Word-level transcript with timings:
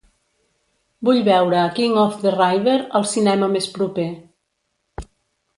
Vull 1.09 1.19
veure 1.27 1.59
King 1.79 1.93
of 2.05 2.17
the 2.25 2.33
River 2.37 2.75
al 3.01 3.07
cinema 3.13 3.53
més 3.57 3.69
proper 3.79 4.11